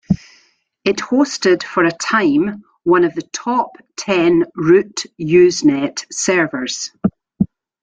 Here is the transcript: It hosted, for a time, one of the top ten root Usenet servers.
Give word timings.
It 0.83 0.95
hosted, 0.97 1.61
for 1.61 1.83
a 1.83 1.91
time, 1.91 2.63
one 2.81 3.03
of 3.03 3.13
the 3.13 3.21
top 3.21 3.73
ten 3.95 4.45
root 4.55 5.03
Usenet 5.19 6.07
servers. 6.11 6.91